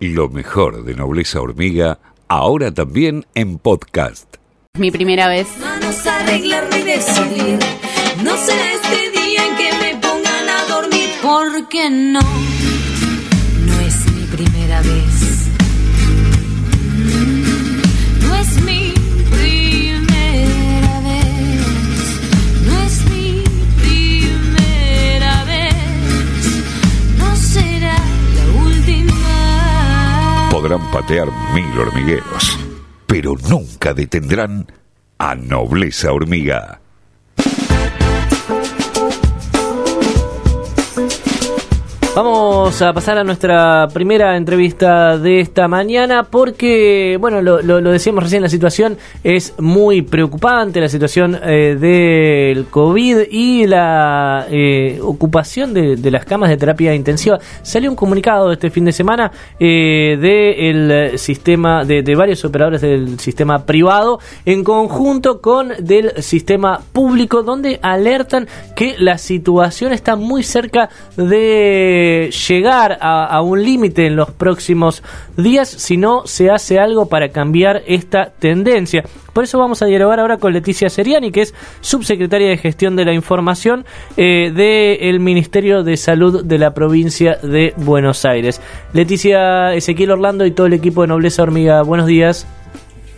Lo 0.00 0.28
mejor 0.28 0.84
de 0.84 0.94
Nobleza 0.94 1.40
Hormiga, 1.40 1.98
ahora 2.28 2.72
también 2.72 3.26
en 3.34 3.58
podcast. 3.58 4.36
Mi 4.78 4.92
primera 4.92 5.26
vez. 5.26 5.48
Manos 5.58 6.06
a 6.06 6.20
arreglarme 6.20 6.78
y 6.78 6.82
decidir. 6.84 7.58
No 8.22 8.36
será 8.36 8.72
este 8.74 9.10
día 9.10 9.44
en 9.44 9.56
que 9.56 9.72
me 9.80 10.00
pongan 10.00 10.48
a 10.48 10.64
dormir. 10.68 11.08
Porque 11.20 11.90
no, 11.90 12.20
no 12.20 13.80
es 13.80 14.12
mi 14.12 14.22
primera 14.36 14.82
vez. 14.82 15.47
Podrán 30.58 30.90
patear 30.90 31.28
mil 31.54 31.78
hormigueros, 31.78 32.58
pero 33.06 33.36
nunca 33.48 33.94
detendrán 33.94 34.66
a 35.16 35.36
Nobleza 35.36 36.12
Hormiga. 36.12 36.80
Vamos 42.22 42.82
a 42.82 42.92
pasar 42.92 43.16
a 43.18 43.22
nuestra 43.22 43.86
primera 43.94 44.36
entrevista 44.36 45.16
de 45.18 45.38
esta 45.38 45.68
mañana 45.68 46.24
porque, 46.24 47.16
bueno, 47.20 47.40
lo, 47.40 47.62
lo- 47.62 47.80
lo 47.80 47.92
decíamos 47.92 48.24
recién, 48.24 48.42
la 48.42 48.48
situación 48.48 48.96
es 49.22 49.54
muy 49.60 50.02
preocupante, 50.02 50.80
la 50.80 50.88
situación 50.88 51.38
eh, 51.40 51.76
del 51.78 52.66
COVID 52.66 53.18
y 53.30 53.68
la 53.68 54.46
eh, 54.50 54.98
ocupación 55.00 55.72
de, 55.72 56.10
las 56.10 56.24
camas 56.24 56.50
de 56.50 56.56
terapia 56.56 56.92
intensiva. 56.92 57.38
Salió 57.62 57.88
un 57.88 57.94
comunicado 57.94 58.50
este 58.50 58.68
fin 58.70 58.84
de 58.86 58.90
semana 58.90 59.30
eh, 59.60 60.16
del 60.20 61.16
sistema, 61.20 61.84
de, 61.84 62.02
de 62.02 62.16
varios 62.16 62.44
operadores 62.44 62.80
del 62.80 63.20
sistema 63.20 63.64
privado 63.64 64.18
en 64.44 64.64
conjunto 64.64 65.40
con 65.40 65.68
del 65.78 66.20
sistema 66.20 66.80
público 66.92 67.44
donde 67.44 67.78
alertan 67.80 68.48
que 68.74 68.96
la 68.98 69.18
situación 69.18 69.92
está 69.92 70.16
muy 70.16 70.42
cerca 70.42 70.88
de 71.16 72.06
llegar 72.30 72.98
a, 73.00 73.40
un 73.42 73.62
límite 73.62 74.06
en 74.06 74.16
los 74.16 74.30
próximos 74.30 75.02
días 75.36 75.68
si 75.68 75.96
no 75.96 76.26
se 76.26 76.50
hace 76.50 76.78
algo 76.78 77.08
para 77.08 77.30
cambiar 77.30 77.82
esta 77.86 78.30
tendencia. 78.38 79.04
Por 79.32 79.44
eso 79.44 79.58
vamos 79.58 79.82
a 79.82 79.86
dialogar 79.86 80.20
ahora 80.20 80.38
con 80.38 80.52
Leticia 80.52 80.88
Seriani, 80.88 81.30
que 81.30 81.42
es 81.42 81.54
subsecretaria 81.80 82.48
de 82.48 82.56
Gestión 82.56 82.96
de 82.96 83.04
la 83.04 83.14
Información 83.14 83.84
eh, 84.16 84.50
del 84.52 85.20
Ministerio 85.20 85.84
de 85.84 85.96
Salud 85.96 86.44
de 86.44 86.58
la 86.58 86.74
provincia 86.74 87.38
de 87.42 87.72
Buenos 87.76 88.24
Aires. 88.24 88.60
Leticia, 88.92 89.74
Ezequiel 89.74 90.10
Orlando 90.10 90.44
y 90.44 90.50
todo 90.50 90.66
el 90.66 90.72
equipo 90.72 91.02
de 91.02 91.08
Nobleza 91.08 91.42
Hormiga, 91.42 91.82
buenos 91.82 92.06
días. 92.06 92.46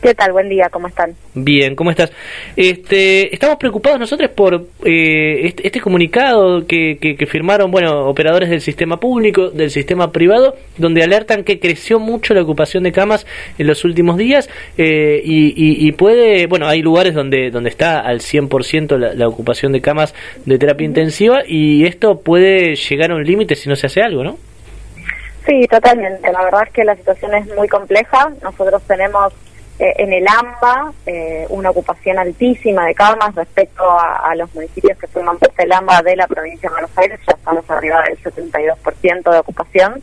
¿Qué 0.03 0.15
tal? 0.15 0.33
Buen 0.33 0.49
día, 0.49 0.71
¿cómo 0.71 0.89
están? 0.89 1.15
Bien, 1.35 1.77
¿cómo 1.77 1.91
estás? 1.91 2.11
Este, 2.57 3.35
estamos 3.35 3.57
preocupados 3.59 4.01
nosotros 4.01 4.31
por 4.31 4.55
eh, 4.83 5.41
este, 5.45 5.67
este 5.67 5.79
comunicado 5.81 6.67
que, 6.67 6.97
que, 6.99 7.17
que 7.17 7.27
firmaron, 7.27 7.71
bueno, 7.71 8.07
operadores 8.09 8.49
del 8.49 8.63
sistema 8.63 8.99
público, 8.99 9.51
del 9.51 9.71
sistema 9.71 10.11
privado, 10.11 10.57
donde 10.79 11.03
alertan 11.03 11.45
que 11.45 11.61
creció 11.61 11.99
mucho 12.01 12.33
la 12.33 12.41
ocupación 12.41 12.83
de 12.83 12.93
camas 12.93 13.27
en 13.59 13.67
los 13.67 13.85
últimos 13.85 14.17
días 14.17 14.49
eh, 14.79 15.21
y, 15.23 15.49
y- 15.49 15.87
y 15.87 15.93
puede, 15.93 16.47
bueno, 16.47 16.67
hay 16.67 16.81
lugares 16.81 17.13
donde, 17.13 17.51
donde 17.51 17.69
está 17.69 18.01
al 18.01 18.21
100% 18.21 18.97
la, 18.97 19.13
la 19.13 19.29
ocupación 19.29 19.71
de 19.73 19.83
camas 19.83 20.15
de 20.47 20.59
terapia 20.59 20.87
intensiva 20.87 21.41
y 21.47 21.85
esto 21.85 22.21
puede 22.21 22.75
llegar 22.75 23.11
a 23.11 23.17
un 23.17 23.25
límite 23.25 23.55
si 23.55 23.69
no 23.69 23.77
se 23.77 23.87
hace 23.87 24.01
algo, 24.01 24.25
¿no? 24.25 24.39
Sí, 25.47 25.67
totalmente. 25.71 26.33
La 26.33 26.43
verdad 26.45 26.63
es 26.67 26.73
que 26.73 26.85
la 26.85 26.97
situación 26.97 27.35
es 27.35 27.47
muy 27.55 27.69
compleja. 27.69 28.31
Nosotros 28.43 28.83
tenemos 28.87 29.33
eh, 29.81 29.95
en 29.97 30.13
el 30.13 30.27
AMBA 30.29 30.93
eh, 31.07 31.47
una 31.49 31.71
ocupación 31.71 32.19
altísima 32.19 32.85
de 32.85 32.95
camas 32.95 33.35
respecto 33.35 33.83
a, 33.91 34.31
a 34.31 34.35
los 34.35 34.55
municipios 34.55 34.99
que 34.99 35.07
forman 35.07 35.39
parte 35.39 35.63
del 35.63 35.73
AMBA 35.73 36.03
de 36.03 36.17
la 36.17 36.27
provincia 36.27 36.69
de 36.69 36.75
Buenos 36.75 36.99
Aires. 36.99 37.19
Ya 37.27 37.33
estamos 37.33 37.71
arriba 37.71 38.03
del 38.03 38.23
72% 38.23 39.33
de 39.33 39.39
ocupación. 39.39 40.03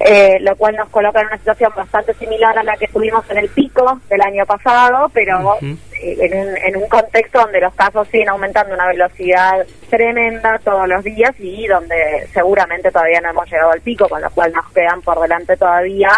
eh, 0.00 0.38
lo 0.40 0.54
cual 0.56 0.76
nos 0.76 0.88
coloca 0.90 1.20
en 1.20 1.28
una 1.28 1.38
situación 1.38 1.72
bastante 1.74 2.12
similar 2.14 2.58
a 2.58 2.62
la 2.62 2.76
que 2.76 2.88
tuvimos 2.88 3.28
en 3.30 3.38
el 3.38 3.48
pico 3.48 4.00
del 4.08 4.20
año 4.20 4.44
pasado, 4.44 5.10
pero 5.12 5.56
eh, 5.62 5.76
en, 6.20 6.38
un, 6.38 6.56
en 6.56 6.76
un 6.76 6.88
contexto 6.88 7.40
donde 7.40 7.60
los 7.60 7.74
casos 7.74 8.06
siguen 8.08 8.28
aumentando 8.28 8.72
a 8.72 8.76
una 8.76 8.88
velocidad 8.88 9.66
tremenda 9.88 10.58
todos 10.62 10.86
los 10.86 11.02
días 11.02 11.34
y 11.38 11.66
donde 11.66 12.28
seguramente 12.32 12.90
todavía 12.90 13.20
no 13.22 13.30
hemos 13.30 13.50
llegado 13.50 13.70
al 13.70 13.80
pico, 13.80 14.08
con 14.08 14.20
lo 14.20 14.30
cual 14.30 14.52
nos 14.52 14.70
quedan 14.72 15.00
por 15.00 15.18
delante 15.20 15.56
todavía 15.56 16.10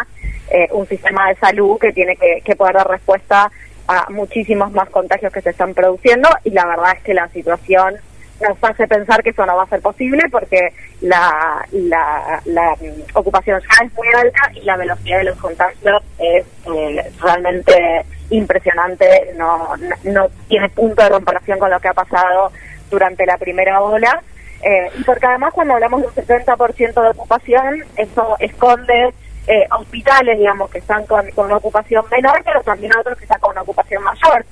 eh, 0.50 0.68
un 0.72 0.86
sistema 0.86 1.28
de 1.28 1.36
salud 1.36 1.78
que 1.78 1.92
tiene 1.92 2.16
que, 2.16 2.42
que 2.44 2.56
poder 2.56 2.74
dar 2.74 2.88
respuesta 2.88 3.50
a 3.86 4.06
muchísimos 4.10 4.70
más 4.72 4.90
contagios 4.90 5.32
que 5.32 5.40
se 5.40 5.50
están 5.50 5.74
produciendo 5.74 6.28
y 6.44 6.50
la 6.50 6.66
verdad 6.66 6.92
es 6.96 7.02
que 7.02 7.14
la 7.14 7.28
situación 7.28 7.96
nos 8.40 8.56
hace 8.62 8.86
pensar 8.86 9.22
que 9.22 9.30
eso 9.30 9.44
no 9.46 9.56
va 9.56 9.64
a 9.64 9.68
ser 9.68 9.80
posible 9.80 10.22
porque 10.30 10.72
la, 11.00 11.64
mm, 11.72 13.16
ocupación 13.16 13.60
ya 13.60 13.84
es 13.84 13.92
muy 13.94 14.08
alta 14.14 14.40
y 14.54 14.60
la 14.60 14.76
velocidad 14.76 15.18
de 15.18 15.24
los 15.24 15.38
contagios 15.38 16.02
es 16.18 16.46
eh, 16.66 17.12
realmente 17.20 18.04
impresionante, 18.30 19.32
no, 19.36 19.70
no, 20.04 20.28
tiene 20.48 20.68
punto 20.68 21.02
de 21.02 21.10
comparación 21.10 21.58
con 21.58 21.70
lo 21.70 21.80
que 21.80 21.88
ha 21.88 21.94
pasado 21.94 22.52
durante 22.90 23.26
la 23.26 23.38
primera 23.38 23.80
ola. 23.80 24.22
Eh, 24.62 24.90
porque 25.06 25.26
además 25.26 25.54
cuando 25.54 25.74
hablamos 25.74 26.02
de 26.02 26.08
un 26.08 26.14
70% 26.14 27.02
de 27.02 27.08
ocupación, 27.10 27.84
eso 27.96 28.36
esconde 28.40 29.14
eh, 29.48 29.66
hospitales, 29.70 30.38
digamos, 30.38 30.70
que 30.70 30.78
están 30.78 31.04
con, 31.06 31.26
una 31.36 31.56
ocupación 31.56 32.04
menor, 32.10 32.40
pero 32.44 32.62
también 32.62 32.92
otros 32.96 33.16
que 33.16 33.24
están 33.24 33.40
con 33.40 33.52
una 33.52 33.62
ocupación 33.62 34.02
mayor. 34.02 34.44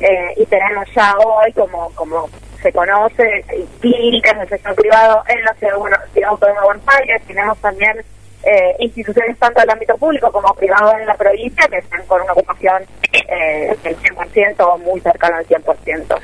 Eh, 0.00 0.34
y 0.36 0.46
tenemos 0.46 0.86
ya 0.94 1.14
hoy, 1.18 1.52
como, 1.52 1.90
como 1.94 2.28
se 2.60 2.72
conoce, 2.72 3.44
clínicas 3.80 4.38
del 4.38 4.48
sector 4.48 4.74
privado 4.74 5.22
en 5.28 5.44
la 5.44 5.54
ciudad, 5.54 5.72
de 5.74 5.78
Buenos- 5.78 6.00
ciudad 6.12 6.30
autónoma 6.30 6.60
de 6.60 6.66
Buenos 6.66 6.88
Aires, 6.88 7.22
tenemos 7.26 7.58
también 7.58 8.04
eh, 8.42 8.74
instituciones 8.78 9.38
tanto 9.38 9.60
del 9.60 9.70
ámbito 9.70 9.96
público 9.98 10.32
como 10.32 10.54
privado 10.54 10.96
en 10.98 11.06
la 11.06 11.14
provincia 11.14 11.68
que 11.68 11.78
están 11.78 12.04
con 12.06 12.22
una 12.22 12.32
ocupación 12.32 12.82
eh, 13.12 13.76
del 13.82 13.96
100% 13.98 14.54
o 14.60 14.78
muy 14.78 15.00
cercana 15.00 15.38
al 15.38 15.46
100%. 15.46 16.18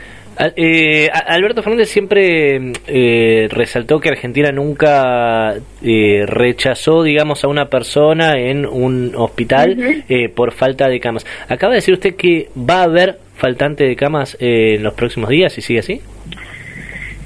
Eh, 0.57 1.09
Alberto 1.11 1.63
Fernández 1.63 1.89
siempre 1.89 2.73
eh, 2.87 3.49
resaltó 3.51 3.99
que 4.01 4.11
Argentina 4.11 4.53
nunca 4.53 5.55
eh, 5.83 6.25
rechazó, 6.27 7.03
digamos, 7.03 7.43
a 7.45 7.49
una 7.49 7.67
persona 7.71 8.33
en 8.39 8.67
un 8.67 9.15
hospital 9.17 10.05
eh, 10.09 10.29
por 10.29 10.53
falta 10.53 10.89
de 10.89 11.01
camas. 11.01 11.25
Acaba 11.49 11.73
de 11.73 11.77
decir 11.79 11.95
usted 11.95 12.17
que 12.17 12.51
va 12.59 12.81
a 12.81 12.85
haber 12.85 13.19
faltante 13.37 13.85
de 13.85 13.97
camas 13.97 14.37
eh, 14.41 14.75
en 14.77 14.83
los 14.83 14.95
próximos 14.95 15.31
días, 15.31 15.57
y 15.57 15.63
sigue 15.63 15.81
así. 15.81 16.03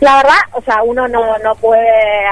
La 0.00 0.16
verdad, 0.16 0.38
o 0.52 0.62
sea, 0.62 0.82
uno 0.82 1.06
no, 1.08 1.36
no 1.38 1.54
puede 1.56 1.86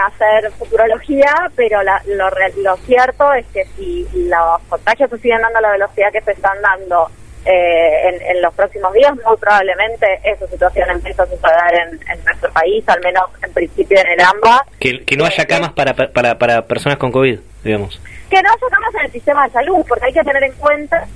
hacer 0.06 0.50
futurología, 0.52 1.34
pero 1.54 1.82
la- 1.82 2.02
lo, 2.06 2.30
lo 2.62 2.76
cierto 2.86 3.30
es 3.34 3.44
que 3.52 3.64
si 3.76 4.06
los 4.14 4.62
contagios 4.68 5.10
se 5.10 5.18
siguen 5.18 5.42
dando 5.42 5.58
a 5.58 5.62
la 5.62 5.72
velocidad 5.72 6.10
que 6.10 6.20
se 6.22 6.32
están 6.32 6.56
dando 6.62 7.10
eh, 7.50 8.08
en, 8.08 8.36
en 8.36 8.42
los 8.42 8.52
próximos 8.54 8.92
días, 8.92 9.12
muy 9.24 9.36
probablemente 9.38 10.20
esa 10.22 10.46
situación 10.46 10.90
empieza 10.90 11.22
a 11.22 11.26
suceder 11.26 11.74
en, 11.88 12.00
en 12.10 12.24
nuestro 12.24 12.52
país, 12.52 12.86
al 12.88 13.00
menos 13.00 13.24
en 13.42 13.52
principio 13.54 13.98
en 13.98 14.06
el 14.08 14.20
AMBA. 14.20 14.66
Que, 14.78 15.04
que 15.04 15.16
no 15.16 15.24
haya 15.24 15.46
camas 15.46 15.72
para, 15.72 15.94
para, 15.94 16.36
para 16.38 16.66
personas 16.66 16.98
con 16.98 17.10
COVID, 17.10 17.38
digamos. 17.64 18.00
Que 18.28 18.42
no 18.42 18.50
sacamos 18.60 18.94
en 18.96 19.06
el 19.06 19.12
sistema 19.12 19.46
de 19.46 19.52
salud, 19.52 19.84
porque 19.88 20.04
hay 20.06 20.12
que 20.12 20.22
tener 20.22 20.42
en 20.44 20.52
cuenta 20.52 21.06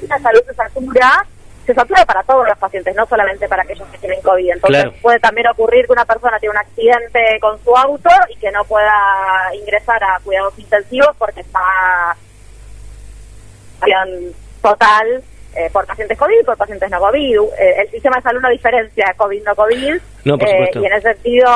que 0.00 0.06
la 0.06 0.18
salud 0.18 0.40
se 0.46 0.54
satura, 0.54 1.26
se 1.66 1.74
satura 1.74 2.04
para 2.06 2.22
todos 2.22 2.48
los 2.48 2.56
pacientes, 2.58 2.94
no 2.96 3.06
solamente 3.06 3.46
para 3.48 3.62
aquellos 3.62 3.86
que 3.88 3.98
tienen 3.98 4.22
COVID. 4.22 4.50
Entonces 4.52 4.82
Claro. 4.84 4.94
puede 5.02 5.20
también 5.20 5.46
ocurrir 5.48 5.84
que 5.86 5.92
una 5.92 6.06
persona 6.06 6.38
tiene 6.38 6.52
un 6.52 6.58
accidente 6.58 7.38
con 7.40 7.62
su 7.62 7.76
auto 7.76 8.10
y 8.30 8.36
que 8.36 8.50
no 8.50 8.64
pueda 8.64 8.94
ingresar 9.52 10.02
a 10.02 10.18
cuidados 10.24 10.58
intensivos 10.58 11.14
porque 11.18 11.40
está 11.42 11.60
total 14.60 15.22
eh, 15.54 15.70
por 15.72 15.86
pacientes 15.86 16.16
COVID, 16.16 16.44
por 16.44 16.56
pacientes 16.56 16.90
no 16.90 16.98
COVID. 17.00 17.38
Eh, 17.58 17.82
el 17.82 17.90
sistema 17.90 18.16
de 18.16 18.22
salud 18.22 18.40
no 18.40 18.50
diferencia 18.50 19.14
COVID 19.16 19.42
no 19.42 19.54
COVID. 19.54 19.94
No, 20.24 20.38
por 20.38 20.48
eh, 20.48 20.70
y 20.74 20.84
en 20.84 20.92
ese 20.92 21.14
sentido 21.14 21.48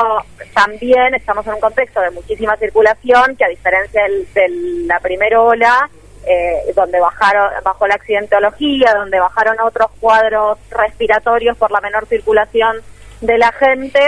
también 0.53 1.13
estamos 1.13 1.45
en 1.47 1.53
un 1.53 1.59
contexto 1.59 2.01
de 2.01 2.11
muchísima 2.11 2.57
circulación 2.57 3.35
que 3.35 3.45
a 3.45 3.49
diferencia 3.49 4.03
de 4.33 4.49
la 4.87 4.99
primera 4.99 5.41
ola, 5.41 5.89
eh, 6.25 6.71
donde 6.75 6.99
bajaron 6.99 7.51
bajó 7.63 7.87
la 7.87 7.95
accidentología, 7.95 8.93
donde 8.95 9.19
bajaron 9.19 9.57
otros 9.61 9.91
cuadros 9.99 10.57
respiratorios 10.71 11.57
por 11.57 11.71
la 11.71 11.81
menor 11.81 12.05
circulación 12.07 12.77
de 13.21 13.37
la 13.37 13.51
gente, 13.53 13.99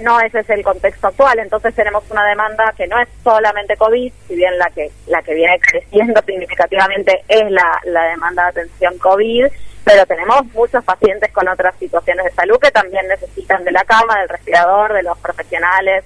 no 0.00 0.20
ese 0.20 0.40
es 0.40 0.50
el 0.50 0.62
contexto 0.62 1.08
actual. 1.08 1.38
Entonces 1.38 1.74
tenemos 1.74 2.04
una 2.10 2.26
demanda 2.26 2.72
que 2.76 2.86
no 2.86 3.00
es 3.00 3.08
solamente 3.22 3.76
COVID, 3.76 4.12
si 4.26 4.34
bien 4.34 4.58
la 4.58 4.70
que 4.70 4.90
la 5.06 5.22
que 5.22 5.34
viene 5.34 5.58
creciendo 5.60 6.20
significativamente 6.26 7.24
es 7.28 7.50
la, 7.50 7.80
la 7.84 8.04
demanda 8.04 8.44
de 8.44 8.48
atención 8.48 8.98
COVID, 8.98 9.46
pero 9.84 10.06
tenemos 10.06 10.44
muchos 10.52 10.84
pacientes 10.84 11.32
con 11.32 11.48
otras 11.48 11.74
situaciones 11.78 12.26
de 12.26 12.32
salud 12.32 12.58
que 12.58 12.70
también 12.70 13.08
necesitan 13.08 13.64
de 13.64 13.72
la 13.72 13.84
cama, 13.84 14.18
del 14.20 14.28
respirador, 14.28 14.92
de 14.92 15.02
los 15.02 15.18
profesionales 15.18 16.04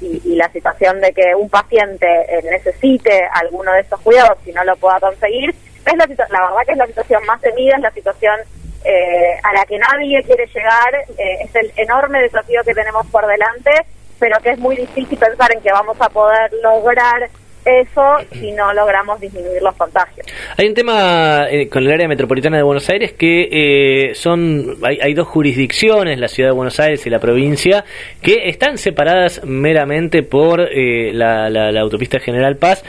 y, 0.00 0.36
la 0.36 0.50
situación 0.50 1.00
de 1.00 1.12
que 1.12 1.34
un 1.34 1.48
paciente 1.48 2.06
eh, 2.06 2.42
necesite 2.42 3.26
alguno 3.32 3.72
de 3.72 3.80
estos 3.80 4.00
cuidados 4.00 4.36
y 4.44 4.52
no 4.52 4.62
lo 4.64 4.76
pueda 4.76 5.00
conseguir, 5.00 5.50
es 5.50 5.96
la, 5.96 6.06
la 6.06 6.40
verdad 6.48 6.66
que 6.66 6.72
es 6.72 6.78
la 6.78 6.86
situación 6.86 7.24
más 7.24 7.40
temida, 7.40 7.76
es 7.76 7.82
la 7.82 7.90
situación 7.92 8.40
eh, 8.84 9.38
a 9.42 9.52
la 9.52 9.64
que 9.64 9.78
nadie 9.78 10.22
quiere 10.22 10.46
llegar, 10.46 10.94
eh, 11.18 11.38
es 11.44 11.54
el 11.54 11.72
enorme 11.76 12.22
desafío 12.22 12.60
que 12.64 12.74
tenemos 12.74 13.06
por 13.08 13.26
delante, 13.26 13.70
pero 14.18 14.38
que 14.40 14.50
es 14.50 14.58
muy 14.58 14.76
difícil 14.76 15.18
pensar 15.18 15.52
en 15.52 15.60
que 15.60 15.72
vamos 15.72 15.96
a 16.00 16.08
poder 16.08 16.50
lograr 16.62 17.28
eso 17.66 18.18
si 18.32 18.52
no 18.52 18.72
logramos 18.72 19.20
disminuir 19.20 19.60
los 19.60 19.74
contagios. 19.74 20.26
Hay 20.56 20.68
un 20.68 20.74
tema 20.74 21.46
eh, 21.50 21.68
con 21.68 21.82
el 21.82 21.92
área 21.92 22.08
metropolitana 22.08 22.56
de 22.56 22.62
Buenos 22.62 22.88
Aires 22.88 23.12
que 23.12 23.48
eh, 23.50 24.14
son 24.14 24.76
hay, 24.82 25.14
dos 25.14 25.26
jurisdicciones, 25.26 26.18
la 26.18 26.28
ciudad 26.28 26.50
de 26.50 26.54
Buenos 26.54 26.78
Aires 26.78 27.04
y 27.06 27.10
la 27.10 27.18
provincia, 27.18 27.84
que 28.22 28.48
están 28.48 28.78
separadas 28.78 29.42
meramente 29.44 30.22
por 30.22 30.60
eh, 30.60 31.12
la, 31.12 31.50
la, 31.50 31.80
autopista 31.80 32.20
General 32.20 32.56
Paz, 32.56 32.84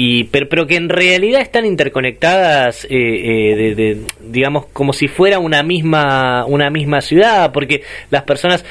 y 0.00 0.24
pero, 0.24 0.66
que 0.66 0.76
en 0.76 0.88
realidad 0.88 1.40
están 1.40 1.64
interconectadas, 1.64 2.86
de, 2.88 4.02
digamos, 4.20 4.66
como 4.72 4.92
si 4.92 5.08
fuera 5.08 5.38
una 5.38 5.62
misma 5.62 6.44
una 6.44 6.70
misma 6.70 7.00
ciudad, 7.00 7.52
porque 7.52 7.82
las 8.10 8.22
personas 8.22 8.64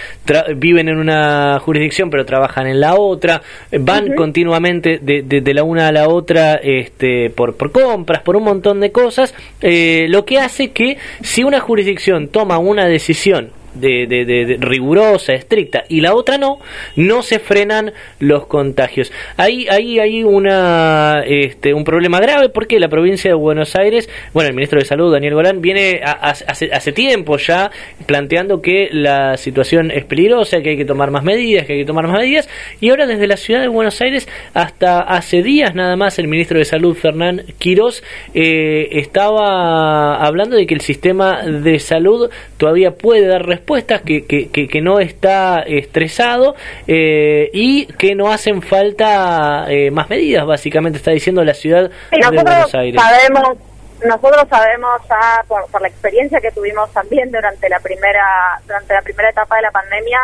viven 0.56 0.89
en 0.89 0.97
una 0.97 1.59
jurisdicción 1.59 2.09
pero 2.09 2.25
trabajan 2.25 2.68
en 2.68 2.79
la 2.79 2.95
otra, 2.95 3.41
van 3.71 4.13
con 4.13 4.27
continuamente 4.27 5.00
de, 5.01 5.21
de, 5.24 5.53
la 5.53 5.63
una 5.63 5.88
a 5.88 5.91
la 5.94 6.09
otra 6.09 6.56
este, 6.56 7.29
por, 7.29 7.56
por 7.56 7.71
compras, 7.71 8.21
por 8.21 8.35
un 8.35 8.44
montón 8.44 8.81
de 8.81 8.91
cosas, 8.91 9.33
eh, 9.62 10.06
lo 10.09 10.25
que 10.25 10.38
hace 10.38 10.71
que 10.71 10.97
si 11.21 11.45
una 11.45 11.62
jurisdicción 11.62 12.27
toma 12.27 12.57
una 12.57 12.85
decisión 12.85 13.51
de, 13.79 14.07
de, 14.07 14.57
rigurosa, 14.59 15.33
estricta, 15.33 15.83
y 15.89 16.01
la 16.01 16.13
otra 16.13 16.38
no, 16.38 16.59
no 16.95 17.21
se 17.21 17.39
frenan 17.39 17.94
los 18.19 18.47
contagios. 18.47 19.12
Ahí, 19.38 19.68
ahí 19.69 20.00
hay 20.00 20.24
una, 20.24 21.24
este, 21.25 21.74
un 21.74 21.83
problema 21.83 22.19
grave 22.19 22.50
porque 22.50 22.79
la 22.79 22.89
provincia 22.89 23.29
de 23.31 23.35
Buenos 23.35 23.75
Aires, 23.75 24.09
bueno, 24.33 24.50
el 24.50 24.56
ministro 24.56 24.79
de 24.79 24.85
Salud, 24.85 25.12
Daniel 25.12 25.35
Golán, 25.35 25.62
viene 25.62 26.01
hace, 26.03 26.69
hace 26.71 26.91
tiempo 26.91 27.38
ya 27.38 27.71
planteando 28.06 28.62
que 28.62 28.89
la 28.91 29.38
situación 29.38 29.91
es 29.91 30.06
peligrosa, 30.06 30.62
que 30.62 30.71
hay 30.71 30.77
que 30.77 30.85
tomar 30.85 31.12
más 31.12 31.24
medidas, 31.24 31.65
que 31.65 31.74
hay 31.74 31.79
que 31.79 31.85
tomar 31.85 32.07
más 32.07 32.19
medidas, 32.19 32.50
y 32.79 32.89
ahora 32.89 33.06
desde 33.06 33.27
la 33.27 33.38
ciudad 33.38 33.62
de 33.62 33.68
Buenos 33.68 34.01
Aires 34.01 34.27
hasta 34.53 35.01
hace 35.01 35.44
días 35.44 35.75
nada 35.75 35.95
más 35.95 36.19
el 36.19 36.27
ministro 36.27 36.57
de 36.59 36.65
Salud, 36.65 36.95
Fernán 36.95 37.44
Quirós, 37.59 38.03
eh, 38.33 38.89
estaba 38.91 40.15
hablando 40.15 40.56
de 40.56 40.65
que 40.65 40.74
el 40.74 40.81
sistema 40.81 41.44
de 41.44 41.79
salud 41.79 42.29
todavía 42.57 42.91
puede 42.91 43.27
dar 43.27 43.45
respuesta 43.45 43.67
que, 44.06 44.25
que, 44.25 44.68
que, 44.68 44.81
no 44.81 45.00
está 45.00 45.60
estresado 45.60 46.56
eh, 46.88 47.50
y 47.54 47.86
que 47.86 48.16
no 48.16 48.31
hacen 48.31 48.62
falta 48.62 49.66
eh, 49.68 49.92
más 49.92 50.10
medidas, 50.10 50.46
básicamente 50.46 50.98
está 50.98 51.12
diciendo 51.12 51.44
la 51.44 51.54
ciudad 51.54 51.90
de 52.12 52.42
Buenos 52.42 52.74
Aires. 52.74 53.02
Sabemos, 53.02 53.58
nosotros 54.06 54.48
sabemos 54.50 55.02
ya 55.10 55.44
por, 55.48 55.68
por 55.69 55.81
la 55.81 55.90
experiencia 55.90 56.40
que 56.40 56.52
tuvimos 56.52 56.92
también 56.94 57.30
durante 57.30 57.68
la 57.68 57.80
primera 57.80 58.25
durante 58.66 58.94
la 58.94 59.02
primera 59.02 59.30
etapa 59.30 59.58
de 59.58 59.62
la 59.64 59.72
pandemia 59.72 60.20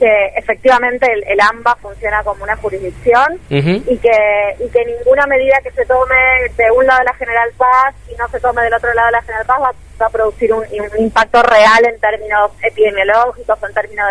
que 0.00 0.32
efectivamente 0.34 1.06
el, 1.12 1.38
AMBA 1.38 1.76
funciona 1.76 2.22
como 2.24 2.42
una 2.42 2.56
jurisdicción 2.56 3.38
y 3.50 3.98
que 3.98 4.56
y 4.58 4.68
que 4.70 4.84
ninguna 4.86 5.26
medida 5.26 5.60
que 5.62 5.70
se 5.72 5.84
tome 5.84 6.16
de 6.56 6.70
un 6.70 6.86
lado 6.86 7.00
de 7.00 7.04
la 7.04 7.14
General 7.14 7.50
Paz 7.58 7.94
y 8.10 8.14
no 8.16 8.26
se 8.28 8.40
tome 8.40 8.62
del 8.62 8.72
otro 8.72 8.92
lado 8.94 9.08
de 9.08 9.12
la 9.12 9.22
General 9.22 9.46
Paz 9.46 9.58
va, 10.00 10.06
a 10.06 10.08
producir 10.08 10.54
un, 10.54 10.64
impacto 10.98 11.42
real 11.42 11.84
en 11.84 12.00
términos 12.00 12.50
epidemiológicos, 12.62 13.58
en 13.62 13.74
términos 13.74 14.06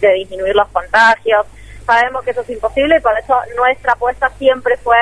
de, 0.00 0.12
disminuir 0.12 0.54
los 0.54 0.68
contagios. 0.68 1.44
Sabemos 1.84 2.22
que 2.22 2.30
eso 2.30 2.42
es 2.42 2.50
imposible 2.50 2.98
y 2.98 3.00
por 3.00 3.18
eso 3.18 3.34
nuestra 3.56 3.94
apuesta 3.94 4.30
siempre 4.38 4.76
fue 4.76 4.96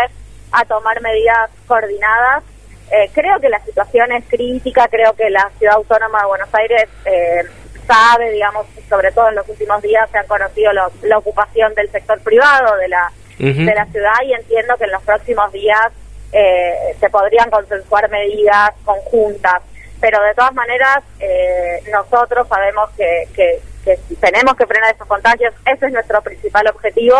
a 0.53 0.65
tomar 0.65 1.03
medidas 1.03 1.51
coordinadas. 1.67 2.43
Eh, 2.91 3.11
creo 3.13 3.39
que 3.41 3.51
la 3.51 3.63
situación 3.63 4.13
es 4.13 4.25
crítica, 4.27 4.89
creo 4.89 5.13
que 5.13 5.29
la 5.29 5.51
ciudad 5.59 5.75
autónoma 5.75 6.21
de 6.21 6.27
Buenos 6.27 6.55
Aires 6.55 6.89
eh, 7.05 7.43
sabe, 7.87 8.31
digamos, 8.31 8.67
sobre 8.89 9.13
todo 9.13 9.29
en 9.29 9.37
los 9.37 9.49
últimos 9.49 9.83
días 9.83 10.09
se 10.11 10.19
ha 10.19 10.25
conocido 10.25 10.73
la 10.73 11.19
ocupación 11.19 11.75
del 11.75 11.91
sector 11.91 12.21
privado 12.21 12.77
de 12.77 12.89
la, 12.89 13.13
de 13.39 13.75
la 13.75 13.87
ciudad 13.87 14.23
y 14.25 14.33
entiendo 14.33 14.77
que 14.77 14.85
en 14.85 14.93
los 14.93 15.03
próximos 15.03 15.53
días 15.53 15.93
eh, 16.33 16.97
se 16.99 17.11
podrían 17.11 17.51
consensuar 17.51 18.11
medidas 18.11 18.73
conjuntas. 18.85 19.63
Pero 20.01 20.23
de 20.23 20.35
todas 20.35 20.53
maneras, 20.55 21.03
eh, 21.21 21.83
nosotros 21.91 22.47
sabemos 22.49 22.91
que, 22.97 23.29
que, 23.35 23.61
que 23.85 23.97
tenemos 24.17 24.55
que 24.57 24.67
frenar 24.67 24.95
esos 24.95 25.07
contagios, 25.07 25.55
ese 25.65 25.87
es 25.87 25.93
nuestro 25.93 26.21
principal 26.23 26.67
objetivo 26.69 27.17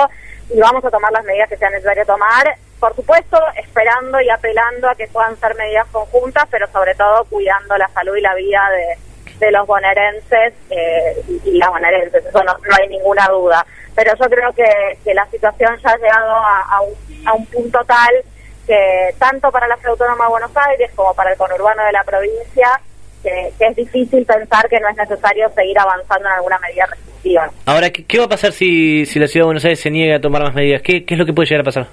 y 0.51 0.59
vamos 0.59 0.85
a 0.85 0.91
tomar 0.91 1.13
las 1.13 1.25
medidas 1.25 1.49
que 1.49 1.57
sea 1.57 1.71
necesario 1.71 2.05
tomar. 2.05 2.57
Por 2.81 2.95
supuesto, 2.95 3.39
esperando 3.57 4.21
y 4.21 4.29
apelando 4.29 4.91
a 4.91 4.95
que 4.95 5.07
puedan 5.09 5.39
ser 5.39 5.55
medidas 5.55 5.87
conjuntas, 5.91 6.47
pero 6.51 6.67
sobre 6.71 6.95
todo 6.95 7.25
cuidando 7.25 7.79
la 7.79 7.89
salud 7.89 8.17
y 8.17 8.21
la 8.21 8.35
vida 8.35 8.69
de, 8.71 8.99
de 9.39 9.51
los 9.51 9.67
bonaerenses 9.67 10.55
eh, 10.71 11.23
y, 11.45 11.59
las 11.59 11.69
bonaerenses, 11.69 12.25
eso 12.25 12.43
no, 12.45 12.55
hay 12.81 12.89
ninguna 12.89 13.27
duda. 13.29 13.67
Pero 13.95 14.13
yo 14.19 14.27
creo 14.29 14.53
que, 14.53 14.99
que 15.05 15.15
la 15.15 15.27
situación 15.27 15.77
ya 15.83 15.91
ha 15.91 15.97
llegado 15.97 16.33
a, 16.35 16.81
un, 16.81 17.29
a 17.29 17.33
un 17.35 17.47
punto 17.47 17.79
tal 17.85 18.15
que 18.67 19.15
tanto 19.19 19.51
para 19.51 19.69
la 19.69 19.77
ciudad 19.77 19.93
autónoma 19.93 20.25
de 20.25 20.31
Buenos 20.31 20.57
Aires 20.57 20.91
como 20.95 21.15
para 21.15 21.33
el 21.33 21.39
conurbano 21.39 21.85
de 21.85 21.93
la 21.93 22.03
provincia, 22.03 22.81
que, 23.23 23.53
es 23.59 23.77
difícil 23.77 24.25
pensar 24.25 24.69
que 24.69 24.81
no 24.81 24.89
es 24.89 24.97
necesario 24.97 25.51
seguir 25.55 25.79
avanzando 25.79 26.29
en 26.29 26.35
alguna 26.35 26.59
medida 26.59 26.87
restrictiva. 26.87 27.51
Ahora, 27.67 27.91
¿qué, 27.91 28.19
va 28.19 28.25
a 28.25 28.29
pasar 28.29 28.53
si, 28.53 29.07
si 29.07 29.19
la 29.19 29.27
ciudad 29.27 29.45
de 29.45 29.49
Buenos 29.49 29.65
Aires 29.65 29.81
se 29.81 29.91
niega 29.91 30.17
a 30.17 30.21
tomar 30.21 30.43
más 30.43 30.55
medidas? 30.55 30.83
¿Qué, 30.83 31.05
qué 31.05 31.15
es 31.15 31.19
lo 31.19 31.27
que 31.27 31.33
puede 31.33 31.49
llegar 31.49 31.63
a 31.63 31.65
pasar? 31.65 31.87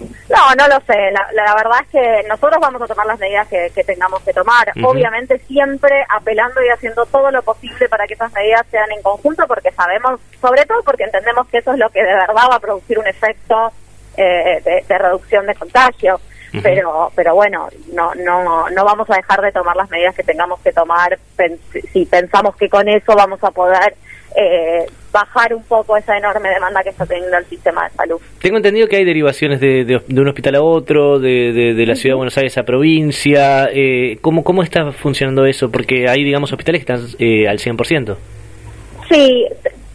No, 0.00 0.54
no 0.56 0.68
lo 0.68 0.80
sé. 0.80 1.10
La, 1.10 1.54
verdad 1.54 1.80
es 1.82 1.88
que 1.88 2.28
nosotros 2.28 2.60
vamos 2.60 2.82
a 2.82 2.86
tomar 2.86 3.06
las 3.06 3.18
medidas 3.18 3.48
que, 3.48 3.84
tengamos 3.84 4.22
que 4.22 4.32
tomar. 4.32 4.72
Obviamente 4.82 5.38
siempre 5.40 6.04
apelando 6.14 6.62
y 6.62 6.68
haciendo 6.68 7.06
todo 7.06 7.30
lo 7.30 7.42
posible 7.42 7.88
para 7.88 8.06
que 8.06 8.14
esas 8.14 8.32
medidas 8.32 8.66
sean 8.70 8.90
en 8.92 9.02
conjunto, 9.02 9.46
porque 9.46 9.70
sabemos, 9.72 10.20
sobre 10.40 10.66
todo 10.66 10.82
porque 10.82 11.04
entendemos 11.04 11.46
que 11.48 11.58
eso 11.58 11.72
es 11.72 11.78
lo 11.78 11.88
que 11.90 12.04
de 12.04 12.14
verdad 12.14 12.48
va 12.50 12.56
a 12.56 12.60
producir 12.60 12.98
un 12.98 13.06
efecto 13.06 13.72
eh, 14.16 14.82
de, 14.88 14.98
reducción 14.98 15.46
de 15.46 15.54
contagio. 15.54 16.20
Pero, 16.62 17.12
pero 17.14 17.34
bueno, 17.34 17.68
no, 17.92 18.14
no, 18.14 18.70
no 18.70 18.84
vamos 18.84 19.10
a 19.10 19.16
dejar 19.16 19.42
de 19.42 19.52
tomar 19.52 19.76
las 19.76 19.90
medidas 19.90 20.14
que 20.14 20.22
tengamos 20.22 20.58
que 20.60 20.72
tomar 20.72 21.18
si 21.92 22.06
pensamos 22.06 22.56
que 22.56 22.70
con 22.70 22.88
eso 22.88 23.14
vamos 23.14 23.44
a 23.44 23.50
poder 23.50 23.94
eh, 24.34 24.86
bajar 25.12 25.54
un 25.54 25.62
poco 25.64 25.96
esa 25.96 26.16
enorme 26.16 26.50
demanda 26.50 26.82
que 26.82 26.90
está 26.90 27.06
teniendo 27.06 27.36
el 27.38 27.46
sistema 27.46 27.88
de 27.88 27.96
salud. 27.96 28.20
Tengo 28.40 28.56
entendido 28.56 28.86
que 28.86 28.96
hay 28.96 29.04
derivaciones 29.04 29.60
de, 29.60 30.00
un 30.08 30.28
hospital 30.28 30.56
a 30.56 30.62
otro, 30.62 31.18
de, 31.18 31.74
la 31.86 31.94
ciudad 31.94 32.14
de 32.14 32.16
Buenos 32.16 32.36
Aires 32.36 32.58
a 32.58 32.64
provincia. 32.64 33.68
Eh, 33.72 34.18
¿cómo, 34.20 34.44
¿Cómo 34.44 34.62
está 34.62 34.92
funcionando 34.92 35.46
eso? 35.46 35.70
Porque 35.70 36.08
hay, 36.08 36.24
digamos, 36.24 36.52
hospitales 36.52 36.84
que 36.84 36.92
están 36.92 37.08
eh, 37.18 37.48
al 37.48 37.58
100%. 37.58 38.16
Sí, 39.08 39.46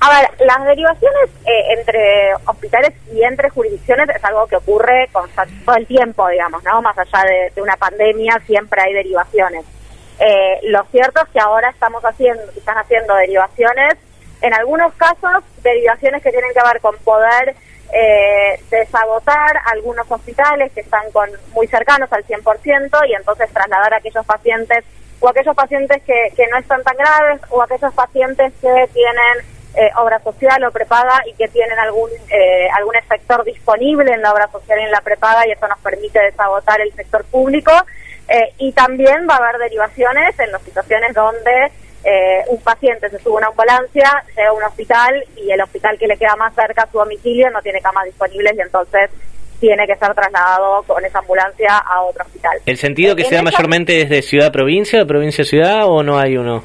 a 0.03 0.09
ver, 0.09 0.31
las 0.47 0.65
derivaciones 0.65 1.29
eh, 1.45 1.73
entre 1.77 2.33
hospitales 2.47 2.93
y 3.13 3.21
entre 3.21 3.51
jurisdicciones 3.51 4.09
es 4.09 4.25
algo 4.25 4.47
que 4.47 4.55
ocurre 4.55 5.07
con, 5.11 5.29
todo 5.63 5.75
el 5.75 5.85
tiempo, 5.85 6.27
digamos, 6.27 6.63
¿no? 6.63 6.81
Más 6.81 6.97
allá 6.97 7.23
de, 7.53 7.61
una 7.61 7.75
pandemia, 7.77 8.41
siempre 8.47 8.81
hay 8.81 8.93
derivaciones. 8.93 9.63
Eh, 10.19 10.59
lo 10.63 10.83
cierto 10.85 11.21
es 11.21 11.29
que 11.29 11.39
ahora 11.39 11.69
estamos 11.69 12.03
haciendo, 12.03 12.41
están 12.57 12.79
haciendo 12.79 13.13
derivaciones 13.13 13.93
en 14.41 14.53
algunos 14.53 14.93
casos, 14.95 15.43
derivaciones 15.63 16.21
que 16.23 16.31
tienen 16.31 16.51
que 16.53 16.63
ver 16.63 16.81
con 16.81 16.97
poder 16.99 17.55
eh, 17.93 18.59
desagotar 18.69 19.61
algunos 19.65 20.09
hospitales 20.09 20.71
que 20.71 20.81
están 20.81 21.11
con 21.11 21.29
muy 21.53 21.67
cercanos 21.67 22.11
al 22.11 22.25
100% 22.25 23.09
y 23.09 23.13
entonces 23.13 23.51
trasladar 23.51 23.93
a 23.93 23.97
aquellos 23.97 24.25
pacientes 24.25 24.85
o 25.19 25.29
aquellos 25.29 25.55
pacientes 25.55 26.01
que, 26.03 26.33
que 26.35 26.47
no 26.47 26.57
están 26.57 26.81
tan 26.83 26.95
graves 26.95 27.41
o 27.49 27.61
aquellos 27.61 27.93
pacientes 27.93 28.53
que 28.61 28.89
tienen 28.93 29.45
eh, 29.73 29.89
obra 29.95 30.19
social 30.19 30.61
o 30.65 30.71
prepaga 30.71 31.21
y 31.25 31.33
que 31.33 31.47
tienen 31.47 31.79
algún 31.79 32.09
eh, 32.29 32.67
algún 32.77 32.93
sector 33.07 33.43
disponible 33.45 34.11
en 34.11 34.21
la 34.21 34.33
obra 34.33 34.49
social 34.51 34.79
y 34.79 34.83
en 34.83 34.91
la 34.91 34.99
prepaga 34.99 35.47
y 35.47 35.51
eso 35.51 35.65
nos 35.67 35.79
permite 35.79 36.19
desagotar 36.19 36.81
el 36.81 36.93
sector 36.93 37.23
público. 37.25 37.71
Eh, 38.27 38.53
y 38.57 38.71
también 38.73 39.27
va 39.29 39.35
a 39.35 39.37
haber 39.37 39.57
derivaciones 39.59 40.37
en 40.39 40.51
las 40.51 40.61
situaciones 40.61 41.13
donde 41.13 41.71
eh, 42.03 42.43
un 42.47 42.59
paciente 42.61 43.09
se 43.09 43.19
sube 43.19 43.35
a 43.35 43.37
una 43.37 43.47
ambulancia, 43.47 44.23
llega 44.35 44.49
a 44.49 44.53
un 44.53 44.63
hospital 44.63 45.23
y 45.35 45.51
el 45.51 45.61
hospital 45.61 45.97
que 45.97 46.07
le 46.07 46.17
queda 46.17 46.35
más 46.35 46.53
cerca 46.55 46.83
a 46.83 46.91
su 46.91 46.97
domicilio 46.97 47.49
no 47.51 47.61
tiene 47.61 47.79
camas 47.81 48.05
disponibles 48.05 48.55
y 48.57 48.61
entonces 48.61 49.09
tiene 49.59 49.85
que 49.85 49.95
ser 49.95 50.13
trasladado 50.15 50.81
con 50.83 51.05
esa 51.05 51.19
ambulancia 51.19 51.77
a 51.77 52.01
otro 52.01 52.25
hospital. 52.25 52.59
¿El 52.65 52.77
sentido 52.77 53.15
que 53.15 53.25
sea 53.25 53.43
mayormente 53.43 53.93
desde 53.93 54.23
ciudad 54.23 54.47
a 54.47 54.51
provincia, 54.51 54.99
de 54.99 55.05
provincia 55.05 55.43
a 55.43 55.45
ciudad 55.45 55.85
o 55.85 56.01
no 56.01 56.17
hay 56.17 56.35
uno? 56.35 56.63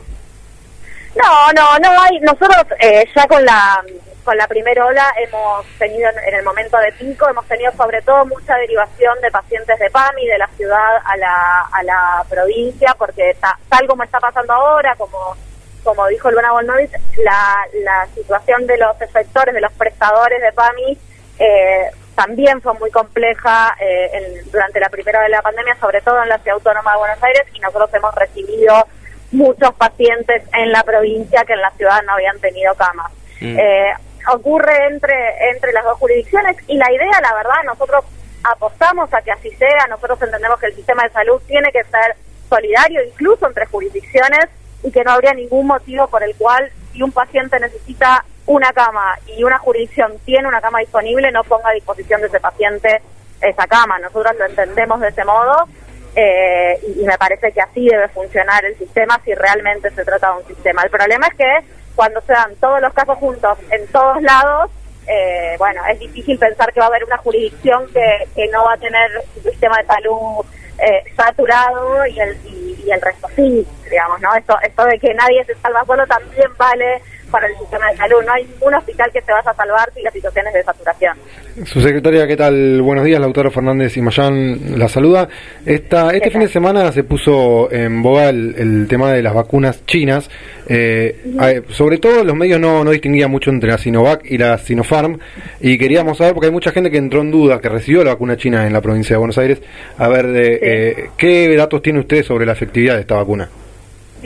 No, 1.14 1.52
no, 1.54 1.78
no 1.78 2.00
hay. 2.00 2.18
Nosotros 2.20 2.64
eh, 2.80 3.04
ya 3.14 3.26
con 3.26 3.44
la 3.44 3.82
con 4.26 4.36
la 4.36 4.48
primera 4.48 4.84
ola 4.84 5.14
hemos 5.18 5.64
tenido 5.78 6.10
en 6.26 6.34
el 6.34 6.42
momento 6.42 6.76
de 6.78 6.90
pico, 6.92 7.28
hemos 7.28 7.46
tenido 7.46 7.70
sobre 7.76 8.02
todo 8.02 8.26
mucha 8.26 8.56
derivación 8.56 9.18
de 9.22 9.30
pacientes 9.30 9.78
de 9.78 9.88
PAMI 9.88 10.26
de 10.26 10.36
la 10.36 10.48
ciudad 10.48 10.96
a 11.04 11.16
la, 11.16 11.60
a 11.72 11.82
la 11.84 12.24
provincia, 12.28 12.96
porque 12.98 13.36
tal 13.40 13.86
como 13.86 14.02
está 14.02 14.18
pasando 14.18 14.52
ahora, 14.52 14.96
como 14.96 15.36
como 15.84 16.08
dijo 16.08 16.28
Luna 16.32 16.50
Volnovich, 16.50 16.90
la, 17.18 17.54
la 17.84 18.08
situación 18.12 18.66
de 18.66 18.76
los 18.76 19.00
efectores, 19.00 19.54
de 19.54 19.60
los 19.60 19.72
prestadores 19.74 20.42
de 20.42 20.52
PAMI, 20.52 20.98
eh, 21.38 21.90
también 22.16 22.60
fue 22.60 22.74
muy 22.74 22.90
compleja 22.90 23.76
eh, 23.78 24.42
durante 24.50 24.80
la 24.80 24.88
primera 24.88 25.22
de 25.22 25.28
la 25.28 25.42
pandemia, 25.42 25.76
sobre 25.76 26.00
todo 26.00 26.20
en 26.20 26.30
la 26.30 26.38
ciudad 26.38 26.56
autónoma 26.56 26.90
de 26.90 26.98
Buenos 26.98 27.22
Aires, 27.22 27.42
y 27.54 27.60
nosotros 27.60 27.94
hemos 27.94 28.12
recibido 28.16 28.88
muchos 29.30 29.72
pacientes 29.74 30.42
en 30.52 30.72
la 30.72 30.82
provincia 30.82 31.44
que 31.44 31.52
en 31.52 31.60
la 31.60 31.70
ciudad 31.70 32.02
no 32.02 32.14
habían 32.14 32.40
tenido 32.40 32.74
camas. 32.74 33.12
Mm. 33.40 33.56
Eh, 33.56 33.94
ocurre 34.32 34.86
entre, 34.88 35.50
entre 35.52 35.72
las 35.72 35.84
dos 35.84 35.98
jurisdicciones 35.98 36.56
y 36.66 36.76
la 36.76 36.90
idea, 36.92 37.20
la 37.20 37.34
verdad, 37.34 37.62
nosotros 37.64 38.04
apostamos 38.42 39.12
a 39.12 39.22
que 39.22 39.32
así 39.32 39.50
sea, 39.56 39.86
nosotros 39.88 40.20
entendemos 40.22 40.58
que 40.60 40.66
el 40.66 40.74
sistema 40.74 41.02
de 41.02 41.10
salud 41.10 41.40
tiene 41.46 41.70
que 41.72 41.82
ser 41.84 42.16
solidario 42.48 43.02
incluso 43.04 43.46
entre 43.46 43.66
jurisdicciones 43.66 44.46
y 44.82 44.90
que 44.90 45.02
no 45.02 45.12
habría 45.12 45.32
ningún 45.32 45.66
motivo 45.66 46.06
por 46.08 46.22
el 46.22 46.34
cual 46.36 46.70
si 46.92 47.02
un 47.02 47.12
paciente 47.12 47.58
necesita 47.58 48.24
una 48.46 48.72
cama 48.72 49.16
y 49.26 49.42
una 49.42 49.58
jurisdicción 49.58 50.18
tiene 50.24 50.46
una 50.46 50.60
cama 50.60 50.78
disponible, 50.78 51.32
no 51.32 51.42
ponga 51.44 51.70
a 51.70 51.74
disposición 51.74 52.20
de 52.20 52.28
ese 52.28 52.40
paciente 52.40 53.02
esa 53.40 53.66
cama. 53.66 53.98
Nosotros 53.98 54.36
lo 54.38 54.46
entendemos 54.46 55.00
de 55.00 55.08
ese 55.08 55.24
modo 55.24 55.66
eh, 56.14 56.78
y, 56.96 57.04
me 57.04 57.18
parece 57.18 57.52
que 57.52 57.60
así 57.60 57.86
debe 57.86 58.08
funcionar 58.08 58.64
el 58.64 58.76
sistema 58.78 59.20
si 59.24 59.34
realmente 59.34 59.90
se 59.90 60.04
trata 60.04 60.32
de 60.32 60.38
un 60.38 60.46
sistema. 60.46 60.82
El 60.82 60.90
problema 60.90 61.26
es 61.26 61.34
que 61.34 61.75
cuando 61.96 62.20
se 62.20 62.32
dan 62.32 62.54
todos 62.56 62.80
los 62.80 62.92
casos 62.92 63.18
juntos 63.18 63.58
en 63.70 63.86
todos 63.88 64.22
lados, 64.22 64.70
eh, 65.08 65.56
bueno, 65.58 65.80
es 65.90 65.98
difícil 65.98 66.38
pensar 66.38 66.72
que 66.72 66.80
va 66.80 66.86
a 66.86 66.88
haber 66.88 67.04
una 67.04 67.16
jurisdicción 67.18 67.86
que, 67.92 68.28
que 68.34 68.48
no 68.48 68.64
va 68.64 68.74
a 68.74 68.76
tener 68.76 69.10
un 69.36 69.42
sistema 69.42 69.78
de 69.78 69.86
salud 69.86 70.44
eh, 70.78 71.02
saturado 71.16 72.06
y 72.06 72.20
el, 72.20 72.36
y, 72.44 72.90
el 72.90 73.00
resto 73.00 73.28
sí, 73.34 73.66
digamos, 73.90 74.20
¿no? 74.20 74.34
Esto, 74.34 74.56
esto 74.62 74.84
de 74.84 74.98
que 74.98 75.14
nadie 75.14 75.44
se 75.44 75.54
salva 75.56 75.84
solo 75.84 76.06
también 76.06 76.50
vale 76.58 77.02
para 77.30 77.46
el 77.46 77.56
sistema 77.58 77.90
de 77.90 77.96
salud. 77.96 78.22
No 78.24 78.32
hay 78.32 78.44
ningún 78.44 78.74
hospital 78.74 79.10
que 79.12 79.20
se 79.20 79.32
vaya 79.32 79.50
a 79.50 79.54
salvar 79.54 79.90
si 79.94 80.02
la 80.02 80.10
situación 80.10 80.46
es 80.48 80.54
de 80.54 80.62
saturación. 80.62 81.16
Su 81.64 81.80
secretaria, 81.80 82.26
¿qué 82.26 82.36
tal? 82.36 82.82
Buenos 82.82 83.04
días, 83.04 83.18
la 83.18 83.26
autora 83.26 83.50
Fernández 83.50 83.96
y 83.96 84.02
Mayán 84.02 84.78
la 84.78 84.88
saluda. 84.88 85.28
Esta, 85.64 86.10
este 86.10 86.30
fin 86.30 86.40
de 86.40 86.48
semana 86.48 86.92
se 86.92 87.04
puso 87.04 87.70
en 87.72 88.02
boga 88.02 88.28
el, 88.28 88.86
tema 88.88 89.12
de 89.12 89.22
las 89.22 89.34
vacunas 89.34 89.84
chinas. 89.86 90.30
Eh, 90.68 91.62
sobre 91.70 91.98
todo 91.98 92.24
los 92.24 92.34
medios 92.34 92.60
no, 92.60 92.84
no 92.84 92.90
distinguían 92.90 93.30
mucho 93.30 93.50
entre 93.50 93.70
la 93.70 93.78
Sinovac 93.78 94.24
y 94.24 94.36
la 94.36 94.58
Sinopharm 94.58 95.18
y 95.60 95.78
queríamos 95.78 96.18
saber, 96.18 96.34
porque 96.34 96.46
hay 96.46 96.52
mucha 96.52 96.72
gente 96.72 96.90
que 96.90 96.98
entró 96.98 97.20
en 97.20 97.30
duda, 97.30 97.60
que 97.60 97.68
recibió 97.68 98.04
la 98.04 98.12
vacuna 98.12 98.36
china 98.36 98.66
en 98.66 98.72
la 98.72 98.80
provincia 98.80 99.14
de 99.14 99.18
Buenos 99.18 99.38
Aires, 99.38 99.62
a 99.96 100.08
ver, 100.08 100.26
de, 100.26 100.58
eh, 100.60 101.10
¿qué 101.16 101.54
datos 101.56 101.82
tiene 101.82 102.00
usted 102.00 102.24
sobre 102.24 102.46
la 102.46 102.52
efectividad 102.52 102.94
de 102.96 103.02
esta 103.02 103.14
vacuna? 103.14 103.48